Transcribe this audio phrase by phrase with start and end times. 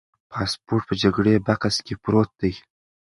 [0.31, 2.53] پاسپورت په جګري بکس کې پروت دی.